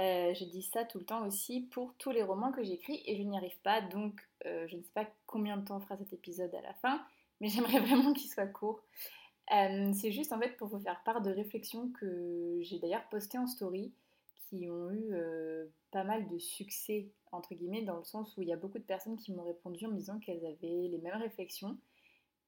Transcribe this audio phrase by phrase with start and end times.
[0.00, 3.16] euh, je dis ça tout le temps aussi pour tous les romans que j'écris et
[3.16, 6.12] je n'y arrive pas, donc euh, je ne sais pas combien de temps fera cet
[6.14, 7.04] épisode à la fin,
[7.40, 8.80] mais j'aimerais vraiment qu'il soit court.
[9.52, 13.38] Euh, c'est juste en fait pour vous faire part de réflexions que j'ai d'ailleurs postées
[13.38, 13.92] en story
[14.48, 15.14] qui ont eu
[15.90, 18.84] pas mal de succès entre guillemets dans le sens où il y a beaucoup de
[18.84, 21.76] personnes qui m'ont répondu en me disant qu'elles avaient les mêmes réflexions.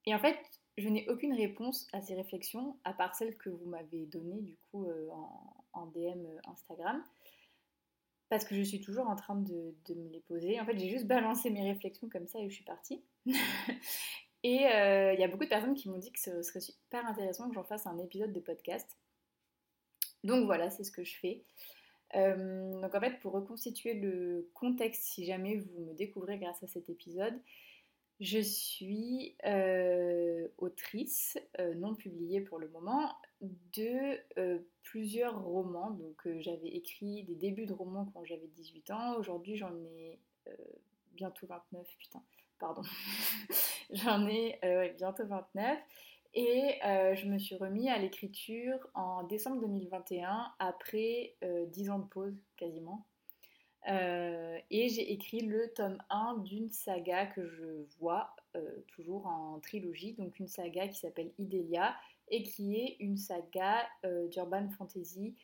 [0.07, 0.39] Et en fait,
[0.77, 4.57] je n'ai aucune réponse à ces réflexions à part celle que vous m'avez donnée du
[4.71, 4.87] coup
[5.73, 7.03] en DM Instagram
[8.35, 10.61] parce que je suis toujours en train de, me les poser.
[10.61, 13.01] En fait, j'ai juste balancé mes réflexions comme ça et je suis partie.
[14.43, 17.07] et euh, il y a beaucoup de personnes qui m'ont dit que ce serait super
[17.07, 18.89] intéressant que j'en fasse un épisode de podcast.
[20.25, 21.45] Donc voilà, c'est ce que je fais.
[22.17, 26.67] Euh, donc en fait, pour reconstituer le contexte, si jamais vous me découvrez grâce à
[26.67, 27.41] cet épisode,
[28.21, 29.37] je suis
[30.59, 31.39] autrice,
[31.77, 34.19] non publiée pour le moment, de
[34.83, 35.91] plusieurs romans.
[35.91, 39.17] Donc j'avais écrit des débuts de romans quand j'avais 18 ans.
[39.17, 40.19] Aujourd'hui j'en ai
[41.13, 42.23] bientôt 29, putain,
[42.59, 42.83] pardon.
[43.93, 44.59] j'en ai
[44.97, 45.79] bientôt 29.
[46.37, 52.43] Et je me suis remis à l'écriture en décembre 2021, après 10 ans de pause
[52.57, 53.07] quasiment.
[53.87, 58.35] Et j'ai écrit le tome 1 d'une saga que je vois
[58.89, 61.95] toujours en trilogie, donc une saga qui s'appelle Idélia,
[62.29, 65.37] et qui est une saga euh, d'urban fantasy,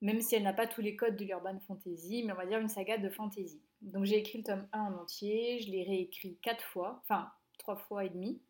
[0.00, 2.58] même si elle n'a pas tous les codes de l'urban fantasy, mais on va dire
[2.58, 3.60] une saga de fantasy.
[3.82, 7.76] Donc j'ai écrit le tome 1 en entier, je l'ai réécrit 4 fois, enfin 3
[7.76, 8.40] fois et demi,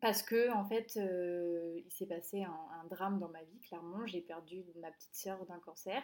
[0.00, 4.20] parce que en fait euh, il s'est passé un, drame dans ma vie, clairement, j'ai
[4.20, 6.02] perdu ma petite sœur d'un cancer.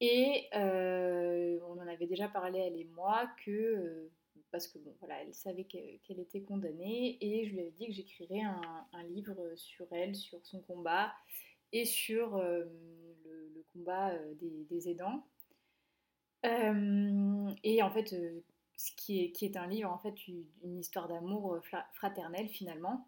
[0.00, 4.10] Et euh, on en avait déjà parlé, elle et moi, que
[4.50, 7.92] parce que bon, voilà, elle savait qu'elle était condamnée et je lui avais dit que
[7.92, 11.12] j'écrirais un, livre sur elle, sur son combat
[11.72, 12.64] et sur euh,
[13.24, 15.24] le, combat euh, des, aidants.
[16.46, 18.14] Euh, et en fait,
[18.76, 21.58] ce qui est, qui est, un livre, en fait, une, histoire d'amour
[21.92, 23.06] fraternel finalement,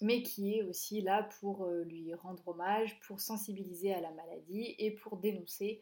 [0.00, 4.92] mais qui est aussi là pour lui rendre hommage, pour sensibiliser à la maladie et
[4.92, 5.80] pour dénoncer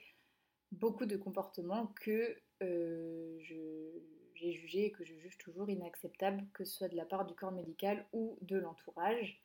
[0.72, 4.00] beaucoup de comportements que je
[4.37, 7.34] j'ai jugé et que je juge toujours inacceptable, que ce soit de la part du
[7.34, 9.43] corps médical ou de l'entourage.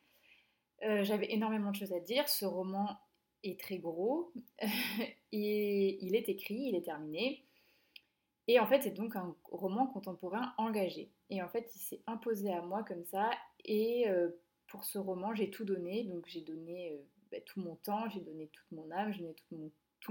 [0.83, 2.27] Euh, j'avais énormément de choses à dire.
[2.27, 2.99] Ce roman
[3.43, 4.33] est très gros
[5.31, 7.45] et il est écrit, il est terminé.
[8.47, 11.11] Et en fait, c'est donc un roman contemporain engagé.
[11.29, 13.29] Et en fait, il s'est imposé à moi comme ça.
[13.63, 14.29] Et euh,
[14.71, 16.05] pour ce roman, j'ai tout donné.
[16.05, 16.97] Donc, j'ai donné euh,
[17.29, 19.55] bah, tout mon temps, j'ai donné toute mon âme, j'ai donné tout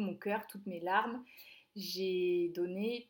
[0.03, 1.25] mon, tout cœur, toutes mes larmes.
[1.77, 3.09] J'ai donné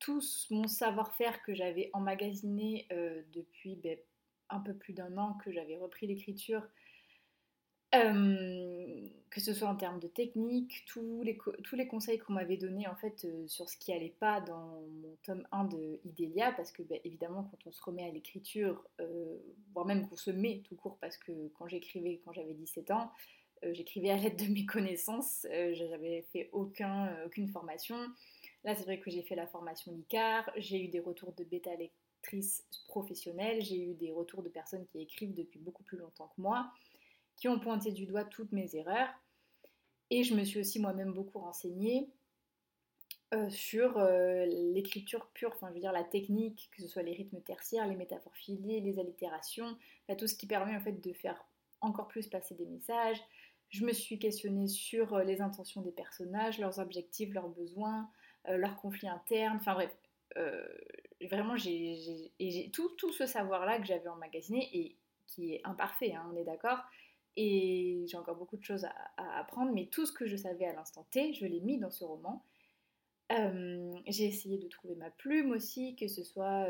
[0.00, 3.96] tout mon savoir-faire que j'avais emmagasiné euh, depuis ben,
[4.50, 6.66] un peu plus d'un an que j'avais repris l'écriture,
[7.92, 12.86] que ce soit en termes de technique, tous les, tous les conseils qu'on m'avait donnés
[12.86, 16.82] en fait sur ce qui allait pas dans mon tome 1 de Idélia, parce que
[16.82, 18.86] ben, évidemment quand on se remet à l'écriture,
[19.72, 23.10] voire même qu'on se met tout court, parce que quand j'écrivais quand j'avais 17 ans,
[23.72, 27.96] j'écrivais à l'aide de mes connaissances, j'avais fait aucun, aucune formation.
[28.64, 31.70] Là, c'est vrai que j'ai fait la formation LICAR, j'ai eu des retours de bêta
[31.76, 36.42] lectrices professionnelles, j'ai eu des retours de personnes qui écrivent depuis beaucoup plus longtemps que
[36.42, 36.70] moi,
[37.36, 39.08] qui ont pointé du doigt toutes mes erreurs.
[40.10, 42.08] Et je me suis aussi moi-même beaucoup renseignée
[43.34, 47.12] euh, sur euh, l'écriture pure, enfin je veux dire la technique, que ce soit les
[47.12, 49.76] rythmes tertiaires, les métaphores filées, les allitérations,
[50.16, 51.44] tout ce qui permet en fait de faire
[51.80, 53.20] encore plus passer des messages.
[53.70, 58.08] Je me suis questionnée sur euh, les intentions des personnages, leurs objectifs, leurs besoins,
[58.48, 59.90] leurs conflits internes, enfin bref,
[61.28, 64.96] vraiment j'ai tout, tout, ce savoir-là que j'avais emmagasiné et
[65.26, 66.78] qui est imparfait, hein, on est d'accord,
[67.36, 70.72] et j'ai encore beaucoup de choses à, apprendre, mais tout ce que je savais à
[70.72, 72.44] l'instant T, je l'ai mis dans ce roman.
[73.32, 76.66] Euh, j'ai essayé de trouver ma plume aussi, que ce soit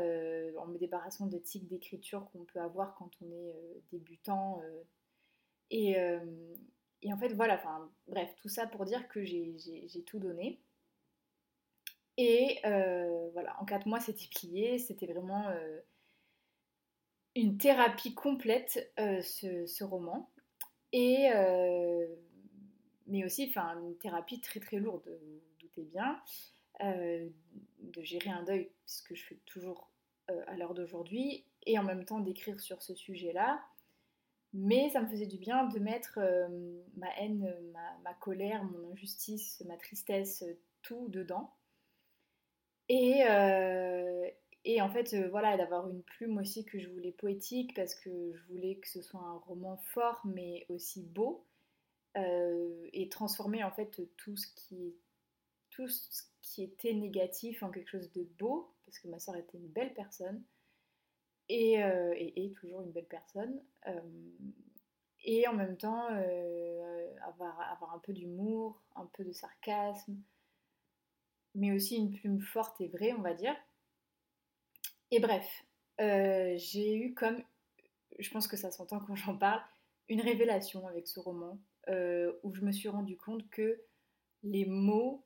[0.57, 3.55] en me débarrassant de tics d'écriture qu'on peut avoir quand on est
[3.91, 4.61] débutant.
[5.71, 10.59] et, en fait, voilà, enfin bref, tout ça pour dire que j'ai tout donné.
[12.17, 14.79] Et euh, voilà, en quatre mois, c'était plié.
[14.79, 15.79] C'était vraiment euh,
[17.35, 20.29] une thérapie complète, euh, ce, roman.
[20.93, 21.29] Et,
[23.07, 26.21] mais aussi, enfin, une thérapie très très lourde, vous, doutez bien.
[26.81, 29.89] de gérer un deuil, ce que je fais toujours
[30.47, 33.61] à l'heure d'aujourd'hui, et en même temps d'écrire sur ce sujet-là.
[34.53, 36.19] Mais ça me faisait du bien de mettre
[36.95, 37.53] ma haine,
[38.03, 40.43] ma, colère, mon injustice, ma tristesse,
[40.81, 41.53] tout dedans.
[42.89, 43.23] Et,
[44.69, 48.43] et en fait, voilà, d'avoir une plume aussi que je voulais poétique parce que je
[48.49, 51.45] voulais que ce soit un roman fort mais aussi beau
[52.15, 54.95] et transformer en fait tout ce qui
[55.69, 59.59] tout ce qui était négatif en quelque chose de beau parce que ma soeur était
[59.59, 60.43] une belle personne
[61.47, 63.61] et, et, toujours une belle personne
[65.23, 66.07] et en même temps
[67.21, 70.17] avoir, avoir un peu d'humour, un peu de sarcasme
[71.53, 73.55] mais aussi une plume forte et vraie on va dire
[75.11, 75.63] et bref,
[76.01, 77.41] euh, j'ai eu comme,
[78.19, 79.61] je pense que ça s'entend quand j'en parle,
[80.09, 81.59] une révélation avec ce roman
[81.89, 83.81] euh, où je me suis rendu compte que
[84.43, 85.23] les mots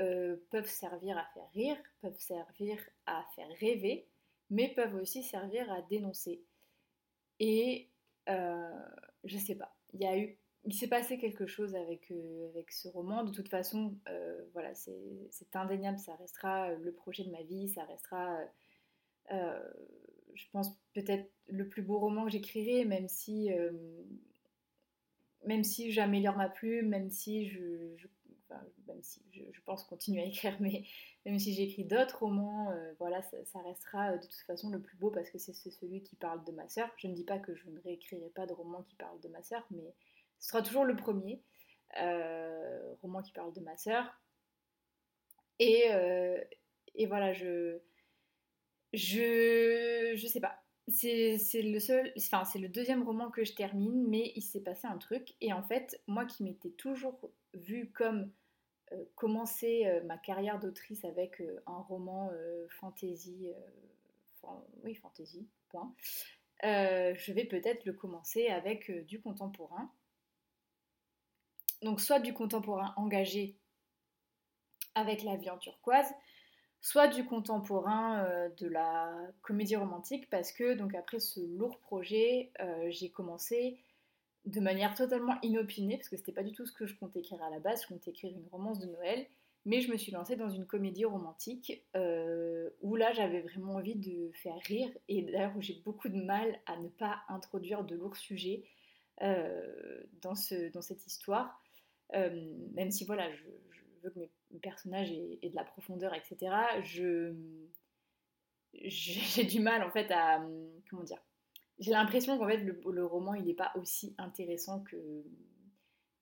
[0.00, 4.06] euh, peuvent servir à faire rire, peuvent servir à faire rêver,
[4.50, 6.42] mais peuvent aussi servir à dénoncer.
[7.40, 7.88] Et
[9.24, 12.12] je sais pas, il y a eu, il s'est passé quelque chose avec,
[12.50, 13.24] avec ce roman.
[13.24, 13.96] De toute façon,
[14.52, 18.38] voilà, c'est indéniable, ça restera le projet de ma vie, ça restera
[20.34, 23.70] je pense peut-être le plus beau roman que j'écrirai, même si, euh,
[25.44, 27.96] même si j'améliore ma plume, même si je,
[29.64, 30.84] pense continuer à écrire, mais
[31.24, 35.10] même si j'écris d'autres romans, euh, voilà, ça, restera de toute façon le plus beau
[35.10, 36.90] parce que c'est celui qui parle de ma sœur.
[36.96, 39.42] Je ne dis pas que je ne réécrirai pas de roman qui parle de ma
[39.42, 39.94] sœur, mais
[40.40, 41.42] ce sera toujours le premier
[43.02, 44.04] roman qui parle de ma sœur.
[45.60, 47.78] Et voilà, je,
[48.92, 50.58] je, je sais pas.
[50.88, 54.86] C'est le seul, enfin c'est le deuxième roman que je termine, mais il s'est passé
[54.86, 55.34] un truc.
[55.40, 58.30] Et en fait, moi qui m'étais toujours vue comme
[58.92, 62.30] euh, commencer euh, ma carrière d'autrice avec euh, un roman
[62.80, 63.48] fantasy,
[64.82, 65.94] oui fantasy, point.
[66.62, 69.90] je vais peut-être le commencer avec du contemporain.
[71.82, 73.56] Donc soit du contemporain engagé
[74.94, 76.12] avec la vie en turquoise,
[76.82, 82.50] soit du contemporain, euh, de la comédie romantique, parce que donc après ce lourd projet,
[82.60, 83.78] euh, j'ai commencé
[84.44, 87.40] de manière totalement inopinée, parce que c'était pas du tout ce que je comptais écrire
[87.42, 89.24] à la base, je comptais écrire une romance de Noël,
[89.64, 93.94] mais je me suis lancée dans une comédie romantique euh, où là j'avais vraiment envie
[93.94, 97.94] de faire rire, et d'ailleurs où j'ai beaucoup de mal à ne pas introduire de
[97.94, 98.64] lourds sujets
[99.20, 101.62] dans, ce, dans cette histoire,
[102.12, 103.44] même si voilà, je
[104.10, 107.34] que mes personnage et, de la profondeur, etc., je
[108.74, 110.42] j'ai du mal en fait à
[110.88, 111.22] comment dire.
[111.78, 114.96] J'ai l'impression qu'en fait le, roman il n'est pas aussi intéressant que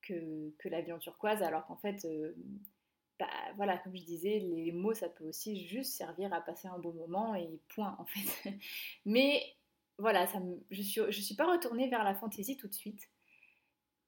[0.03, 2.35] que, turquoise, alors qu'en fait euh,
[3.21, 6.79] bah, voilà, comme je disais, les mots, ça peut aussi juste servir à passer un
[6.79, 8.51] bon moment et point, en fait.
[9.05, 9.43] Mais
[9.99, 10.41] voilà, ça
[10.71, 13.11] je ne suis, je suis pas retournée vers la fantaisie tout de suite.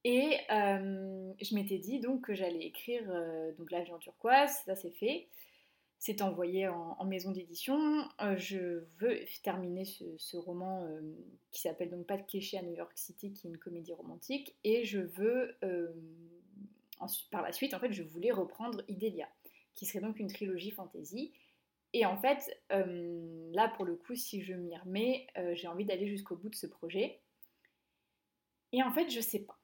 [0.04, 4.90] Et euh, je m'étais dit donc que j'allais écrire euh, donc l'avion turquoise, ça c'est
[4.90, 5.28] fait.
[5.99, 7.78] C'est envoyé en, maison d'édition.
[8.20, 10.84] Euh, je veux terminer ce, roman
[11.52, 14.56] qui s'appelle donc Pas de cliché à New York City, qui est une comédie romantique.
[14.64, 15.56] Et je veux,
[17.31, 19.28] par la suite, en fait, je voulais reprendre Idélia,
[19.76, 21.32] qui serait donc une trilogie fantasy.
[21.93, 26.35] Et en fait, là pour le coup, si je m'y remets, j'ai envie d'aller jusqu'au
[26.35, 27.21] bout de ce projet.
[28.73, 29.62] Et en fait, je sais pas.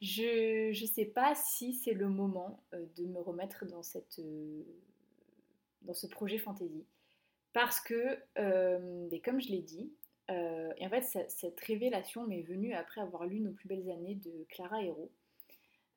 [0.00, 4.62] Je ne sais pas si c'est le moment euh, de me remettre dans, cette, euh,
[5.82, 6.84] dans ce projet fantasy.
[7.52, 9.92] Parce que, euh, comme je l'ai dit,
[10.30, 14.46] et en fait cette révélation m'est venue après avoir lu Nos plus belles années de
[14.48, 15.12] Clara Hérault.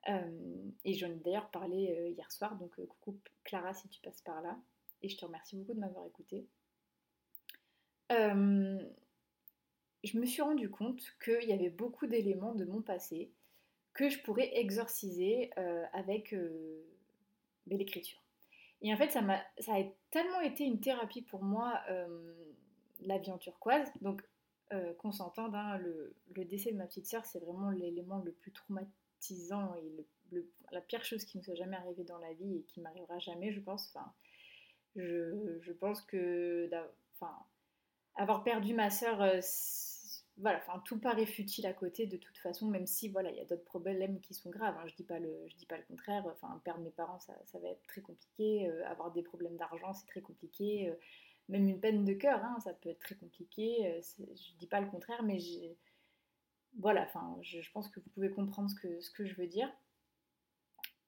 [0.05, 4.59] et j'en ai d'ailleurs parlé hier soir, donc coucou Clara si tu passes par là.
[5.01, 6.45] Et je te remercie beaucoup de m'avoir écouté
[10.03, 13.31] je me suis rendu compte qu'il y avait beaucoup d'éléments de mon passé
[13.97, 16.85] que je pourrais exorciser euh, avec euh,
[17.65, 18.21] l'écriture.
[18.83, 22.35] Et en fait, ça, a, ça a tellement été une thérapie pour moi, euh,
[23.01, 23.91] la vie en turquoise.
[24.01, 24.23] Donc,
[24.97, 29.73] qu'on s'entende, hein, le, décès de ma petite sœur, c'est vraiment l'élément le plus traumatisant
[29.75, 30.05] et
[30.73, 33.53] la pire chose qui me soit jamais arrivée dans la vie et qui m'arrivera jamais,
[33.53, 33.89] je pense.
[33.95, 34.11] Enfin,
[34.97, 36.69] je, je pense que
[37.15, 37.33] enfin,
[38.15, 39.41] avoir perdu ma sœur
[40.39, 43.41] voilà, enfin tout paraît futile à côté de toute façon, même si voilà, il y
[43.41, 44.75] a d'autres problèmes qui sont graves.
[44.77, 44.85] Hein.
[44.87, 46.25] je dis pas le, je dis pas le contraire.
[46.27, 48.69] Enfin, perdre mes parents, ça, va être très compliqué.
[48.69, 50.89] Euh, avoir des problèmes d'argent, c'est très compliqué.
[50.89, 50.95] Euh,
[51.49, 53.87] même une peine de cœur, hein, ça peut être très compliqué.
[53.87, 55.39] Euh, je dis pas le contraire, mais
[56.77, 59.71] voilà, enfin, je, pense que vous pouvez comprendre ce que, ce que je veux dire.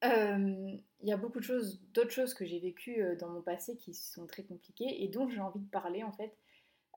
[0.01, 3.93] il y a beaucoup de choses, d'autres choses que j'ai vécues dans mon passé qui
[3.93, 6.35] sont très compliquées et dont j'ai envie de parler en fait.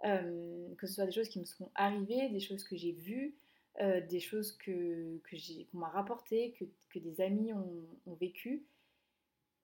[0.02, 3.34] Que ce soit des choses qui me sont arrivées, des choses que j'ai vues,
[3.80, 5.36] des choses que, que
[5.70, 8.64] qu'on m'a rapportées, que, que, des amis ont, ont vécues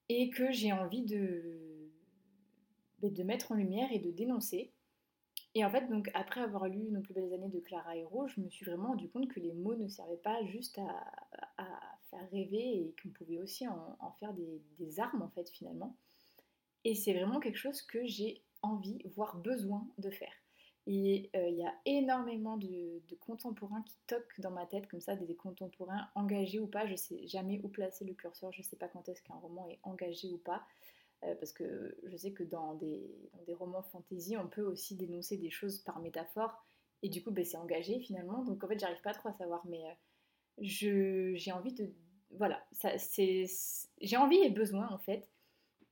[0.09, 1.91] et que j'ai envie de,
[3.01, 4.73] ben, de mettre en lumière et de dénoncer.
[5.55, 8.41] Et en fait, donc après avoir lu Nos plus belles années de Clara Hérault, je
[8.41, 11.65] me suis vraiment rendu compte que les mots ne servaient pas juste à,
[12.11, 15.97] faire rêver et qu'on pouvait aussi en, faire des, armes en fait finalement.
[16.85, 20.33] Et c'est vraiment quelque chose que j'ai envie, voire besoin de faire.
[20.91, 25.17] Et euh, il y a énormément de, contemporains qui toquent dans ma tête comme ça,
[25.17, 26.87] des, contemporains engagés ou pas.
[26.87, 29.79] Je sais jamais où placer le curseur, je sais pas quand est-ce qu'un roman est
[29.83, 30.63] engagé ou pas.
[31.25, 33.05] Euh, parce que je sais que dans des,
[33.53, 36.65] romans fantasy, on peut aussi dénoncer des choses par métaphore,
[37.03, 38.43] et du coup, ben, c'est engagé finalement.
[38.45, 41.93] Donc en fait, j'arrive pas trop à savoir, mais euh, j'ai envie de.
[42.31, 42.63] Voilà,
[43.13, 45.29] j'ai envie et besoin en fait.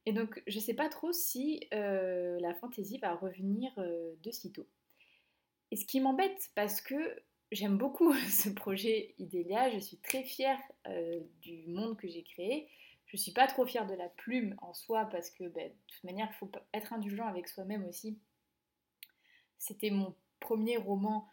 [0.06, 4.66] Et donc, je sais pas trop si euh, la fantasy va revenir de sitôt.
[5.72, 10.60] Et ce qui m'embête, parce que j'aime beaucoup ce projet Idélia, je suis très fière
[11.42, 12.68] du monde que j'ai créé.
[13.06, 16.04] Je suis pas trop fière de la plume en soi parce que ben, de toute
[16.04, 18.18] manière, il faut être indulgent avec soi-même aussi.
[19.58, 21.28] C'était mon premier roman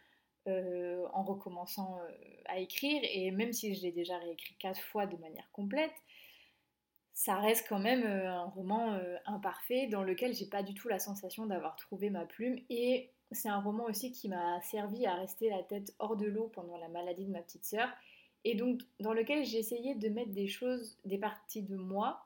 [0.48, 2.12] euh, en recommençant euh,
[2.46, 5.94] à écrire et même si je l'ai déjà réécrit quatre fois de manière complète,
[7.13, 11.00] ça reste quand même euh, un roman imparfait dans lequel j'ai pas du tout la
[11.00, 15.50] sensation d'avoir trouvé ma plume et c'est un roman aussi qui m'a servi à rester
[15.50, 17.89] la tête hors de l'eau pendant la maladie de ma petite sœur
[18.43, 22.25] et donc dans lequel j'ai essayé de mettre des choses, des parties de moi,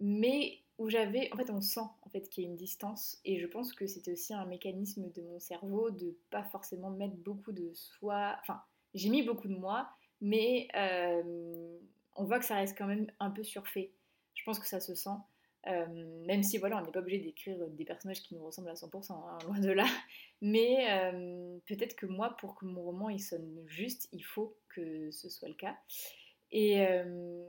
[0.00, 3.38] mais où j'avais, en fait on sent en fait qu'il y a une distance, et
[3.38, 7.52] je pense que c'était aussi un mécanisme de mon cerveau de pas forcément mettre beaucoup
[7.52, 8.62] de soi, enfin
[8.94, 9.88] j'ai mis beaucoup de moi,
[10.20, 11.78] mais euh,
[12.18, 13.92] on voit que ça reste quand même un peu surfait.
[14.34, 15.16] Je pense que ça se sent.
[15.66, 15.86] Euh,
[16.26, 19.12] même si voilà, on n'est pas obligé d'écrire des personnages qui nous ressemblent à 100%,
[19.12, 19.86] hein, loin de là.
[20.40, 25.10] Mais euh, peut-être que moi, pour que mon roman il sonne juste, il faut que
[25.10, 25.76] ce soit le cas.
[26.50, 27.48] Et, euh,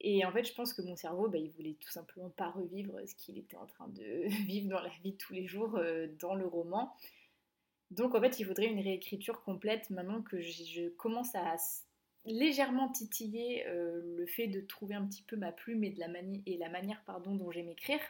[0.00, 2.98] et en fait, je pense que mon cerveau, bah, il voulait tout simplement pas revivre
[3.06, 5.78] ce qu'il était en train de vivre dans la vie de tous les jours
[6.18, 6.92] dans le roman.
[7.90, 11.56] Donc en fait, il faudrait une réécriture complète maintenant que je commence à
[12.26, 16.08] légèrement titillé euh, le fait de trouver un petit peu ma plume et, de la,
[16.46, 18.00] et la manière pardon, dont j'aime écrire.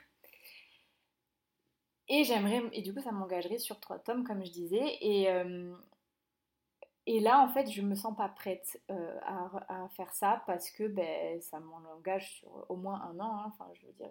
[2.08, 4.98] Et j'aimerais, et du coup ça m'engagerait sur trois tomes comme je disais.
[5.00, 5.74] Et, euh,
[7.06, 11.40] là en fait je me sens pas prête euh, à, faire ça parce que ben,
[11.40, 13.38] ça m'engage sur au moins un an.
[13.38, 13.44] Hein.
[13.46, 14.10] Enfin je veux dire,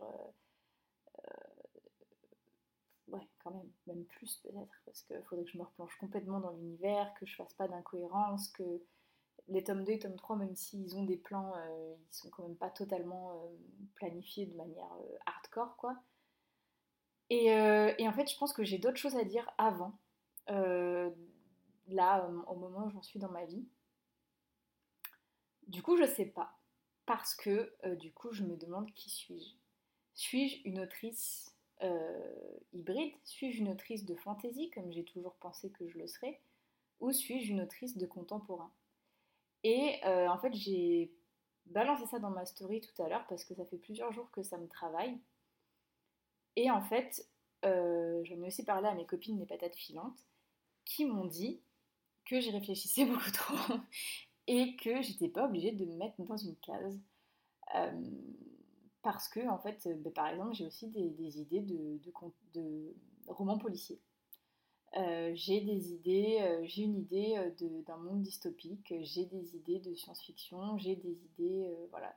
[3.08, 6.52] ouais quand même, même plus peut-être parce qu'il faudrait que je me replonge complètement dans
[6.52, 8.82] l'univers, que je fasse pas d'incohérence, que
[9.48, 12.44] les tomes 2 et tome 3, même s'ils ont des plans, euh, ils sont quand
[12.44, 13.48] même pas totalement euh,
[13.96, 15.96] planifiés de manière euh, hardcore, quoi.
[17.32, 19.98] Et, et, en fait, je pense que j'ai d'autres choses à dire avant,
[20.48, 23.66] là, au moment où j'en suis dans ma vie.
[25.66, 26.56] Du coup, je sais pas,
[27.08, 29.56] parce que du coup, je me demande qui suis-je.
[30.14, 31.52] Suis-je une autrice
[32.74, 33.16] hybride?
[33.24, 36.40] Suis-je une autrice de fantasy, comme j'ai toujours pensé que je le serais?
[37.00, 38.72] Ou suis-je une autrice de contemporain?
[39.66, 41.12] Et euh, en fait, j'ai
[41.66, 44.44] balancé ça dans ma story tout à l'heure parce que ça fait plusieurs jours que
[44.44, 45.20] ça me travaille.
[46.56, 47.28] Et en fait,
[47.66, 50.20] euh, j'en ai aussi parlé à mes copines les patates filantes
[50.86, 51.64] qui m'ont dit
[52.26, 53.74] que j'y réfléchissais beaucoup trop
[54.46, 57.00] et que j'étais pas obligée de me mettre dans une case.
[57.74, 58.12] Euh,
[59.02, 62.00] parce que, en fait, bah, par exemple, j'ai aussi des, idées de,
[62.54, 62.96] de
[63.28, 64.00] romans policiers.
[64.98, 69.80] Euh, j'ai des idées, euh, j'ai une idée euh, d'un monde dystopique, j'ai des idées
[69.80, 72.16] de science-fiction, j'ai des idées, voilà.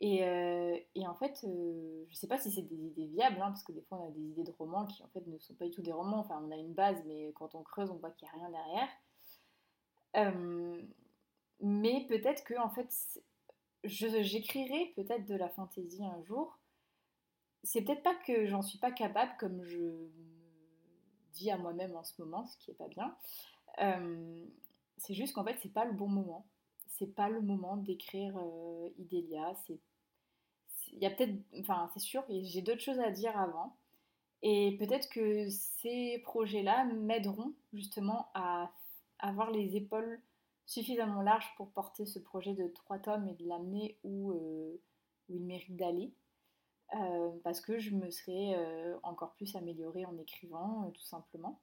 [0.00, 0.20] Et,
[1.06, 3.82] en fait, je ne sais pas si c'est des idées viables, hein, parce que des
[3.82, 5.82] fois on a des idées de romans qui en fait ne sont pas du tout
[5.82, 6.18] des romans.
[6.18, 8.50] Enfin, on a une base, mais quand on creuse, on voit qu'il n'y a rien
[8.50, 8.88] derrière.
[11.60, 12.92] mais peut-être que en fait,
[13.84, 16.58] j'écrirai peut-être de la fantaisie un jour.
[17.62, 20.08] C'est peut-être pas que j'en suis pas capable, comme je
[21.34, 23.16] dit à moi-même en ce moment, ce qui est pas bien.
[23.80, 24.44] Euh,
[24.98, 26.46] c'est juste qu'en fait, c'est pas le bon moment.
[26.88, 29.54] C'est pas le moment d'écrire euh, Idélia.
[29.66, 29.80] C'est,
[30.98, 33.76] peut-être, enfin, c'est sûr, j'ai d'autres choses à dire avant.
[34.42, 38.72] Et peut-être que ces projets-là m'aideront justement à
[39.20, 40.20] avoir les épaules
[40.66, 44.80] suffisamment larges pour porter ce projet de trois tomes et de l'amener où, euh,
[45.28, 46.12] où il mérite d'aller.
[46.94, 51.58] Euh, parce que je me serais euh, encore plus améliorée en écrivant, euh, tout simplement.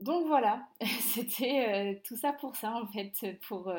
[0.00, 0.66] donc voilà,
[1.00, 3.72] c'était tout ça pour ça en fait, pour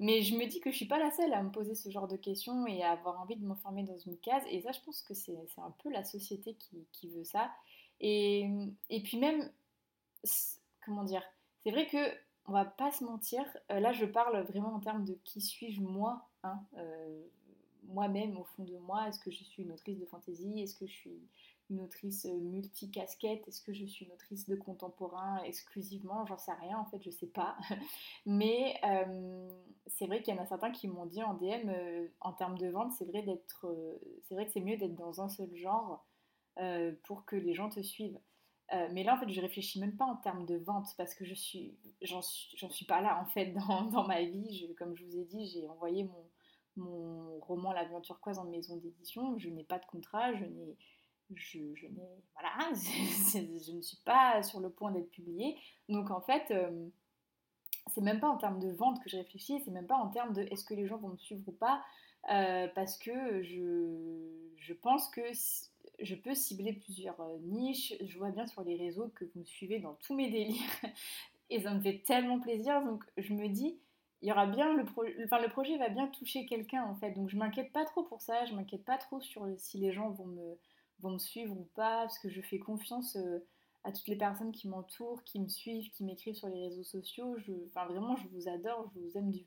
[0.00, 2.08] Mais je me dis que je suis pas la seule à me poser ce genre
[2.08, 4.42] de questions et à avoir envie de m'enfermer dans une case.
[4.50, 6.56] Et ça, je pense que c'est un peu la société
[6.92, 7.52] qui, veut ça.
[8.00, 8.48] Et,
[8.90, 9.50] et, puis même,
[10.84, 11.22] comment dire,
[11.62, 11.98] c'est vrai que
[12.46, 13.44] on va pas se mentir.
[13.68, 16.60] Là, je parle vraiment en termes de qui suis-je moi, hein,
[17.88, 19.08] moi-même au fond de moi.
[19.08, 21.28] Est-ce que je suis une autrice de fantasy Est-ce que je suis
[21.70, 26.52] une autrice euh, multicasquette Est-ce que je suis une autrice de contemporain exclusivement J'en sais
[26.52, 27.56] rien, en fait, je sais pas.
[28.26, 28.80] Mais
[29.86, 31.70] c'est vrai qu'il y en a certains qui m'ont dit en DM,
[32.20, 33.66] en termes de vente, c'est vrai d'être,
[34.22, 36.06] c'est vrai que c'est mieux d'être dans un seul genre
[37.04, 38.18] pour que les gens te suivent.
[38.72, 41.24] Euh, mais là, en fait, je réfléchis même pas en termes de vente parce que
[41.24, 44.74] je suis, j'en suis, suis, pas là en fait dans, dans ma vie.
[44.78, 46.25] comme je vous ai dit, j'ai envoyé mon,
[46.76, 49.38] mon roman L'aventure turquoise en maison d'édition.
[49.38, 50.76] Je n'ai pas de contrat, je n'ai,
[51.34, 55.56] je, je n'ai, voilà, je ne suis pas sur le point d'être publiée.
[55.88, 56.88] Donc en fait, euh,
[57.92, 60.32] c'est même pas en termes de vente que je réfléchis, c'est même pas en termes
[60.32, 61.82] de est-ce que les gens vont me suivre ou pas,
[62.30, 65.22] euh, parce que je, je pense que
[66.00, 67.94] je peux cibler plusieurs euh, niches.
[68.04, 70.80] Je vois bien sur les réseaux que vous me suivez dans tous mes délires
[71.50, 72.84] et ça me fait tellement plaisir.
[72.84, 73.78] Donc je me dis,
[74.22, 74.84] il y aura bien le,
[75.24, 77.12] enfin, le projet va bien toucher quelqu'un en fait.
[77.12, 78.44] Donc je m'inquiète pas trop pour ça.
[78.46, 80.58] Je m'inquiète pas trop sur si les gens vont me,
[81.00, 83.16] vont me suivre ou pas parce que je fais confiance.
[83.16, 83.46] Euh,
[83.86, 87.36] à toutes les personnes qui m'entourent, qui me suivent, qui m'écrivent sur les réseaux sociaux.
[87.38, 89.46] Je, enfin, vraiment, je vous adore, je vous aime du,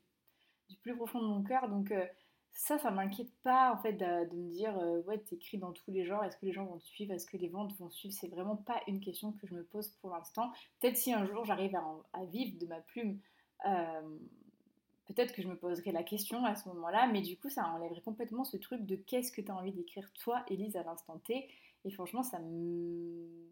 [0.82, 1.68] plus profond de mon cœur.
[1.68, 2.06] Donc, euh,
[2.52, 6.06] ça, ça m'inquiète pas en fait de, me dire euh, ouais, t'écris dans tous les
[6.06, 8.14] genres, est-ce que les gens vont te suivre, est-ce que les ventes vont suivre?
[8.18, 10.50] C'est vraiment pas une question que je me pose pour l'instant.
[10.80, 13.20] Peut-être si un jour j'arrive à, vivre de ma plume,
[15.10, 18.00] peut-être que je me poserai la question à ce moment-là, mais du coup, ça enlèverait
[18.00, 21.48] complètement ce truc de qu'est-ce que tu as envie d'écrire toi, Elise, à l'instant T.
[21.84, 23.50] Et franchement, ça me,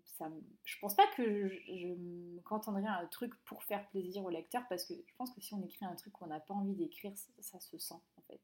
[0.64, 4.84] je pense pas que je, me contenterai un truc pour faire plaisir au lecteur, parce
[4.84, 7.58] que je pense que si on écrit un truc qu'on n'a pas envie d'écrire, ça
[7.58, 8.40] se sent en fait.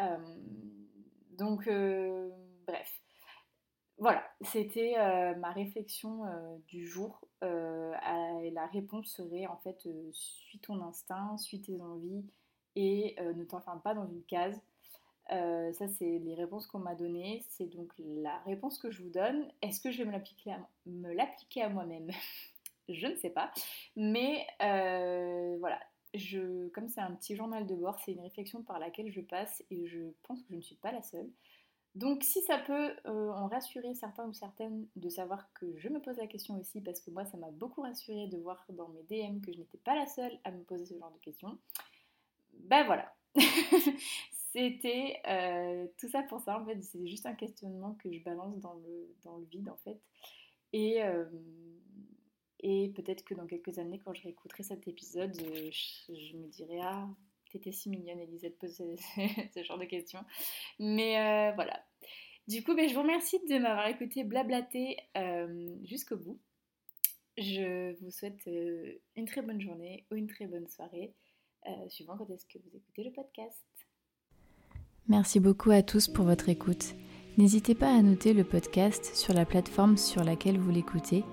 [0.00, 0.36] Euh,
[1.30, 2.30] donc, euh,
[2.66, 3.03] bref.
[3.98, 6.22] Voilà, c'était euh, ma réflexion
[6.66, 7.20] du jour.
[7.42, 12.24] et la réponse serait en fait suis ton instinct, suis tes envies
[12.76, 14.60] et ne t'enferme pas dans une case.
[15.28, 17.44] ça, c'est les réponses qu'on m'a données.
[17.50, 19.48] C'est donc la réponse que je vous donne.
[19.62, 22.10] Est-ce que je vais me l'appliquer à, moi-même?
[22.90, 23.50] Je ne sais pas.
[23.96, 25.80] Mais voilà,
[26.72, 29.86] comme c'est un petit journal de bord, c'est une réflexion par laquelle je passe et
[29.86, 31.28] je pense que je ne suis pas la seule.
[31.94, 36.00] Donc si ça peut euh, en rassurer certains ou certaines de savoir que je me
[36.00, 39.02] pose la question aussi, parce que moi ça m'a beaucoup rassuré de voir dans mes
[39.04, 41.56] DM que je n'étais pas la seule à me poser ce genre de questions,
[42.52, 43.14] ben voilà.
[44.52, 48.58] C'était euh, tout ça pour ça en fait, c'est juste un questionnement que je balance
[48.60, 50.00] dans le, vide en fait.
[50.72, 51.24] Et, euh,
[52.60, 56.80] et peut-être que dans quelques années, quand je réécouterai cet épisode, euh, je, me dirai
[56.82, 57.08] Ah,
[57.54, 58.96] t'étais si mignonne, Elisa, de poser
[59.54, 60.24] ce, genre de questions.
[60.78, 61.84] Mais euh, voilà.
[62.46, 66.38] Du coup, ben, je vous remercie de m'avoir écouté blablater euh, jusqu'au bout.
[67.38, 68.48] Je vous souhaite
[69.16, 71.14] une très bonne journée ou une très bonne soirée,
[71.88, 73.64] suivant quand est-ce que vous écoutez le podcast.
[75.08, 76.94] Merci beaucoup à tous pour votre écoute.
[77.36, 81.24] N'hésitez pas à noter le podcast sur la plateforme sur laquelle vous l'écoutez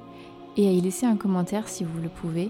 [0.57, 2.49] et à y laisser un commentaire si vous le pouvez.